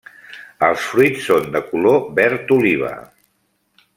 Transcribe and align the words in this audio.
Els 0.67 0.85
fruits 0.93 1.27
són 1.31 1.45
de 1.57 1.61
color 1.73 2.01
verd 2.21 2.57
oliva. 2.57 2.93